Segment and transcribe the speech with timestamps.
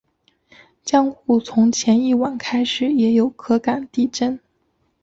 [0.83, 4.39] 江户从前一晚开始也有可感地震。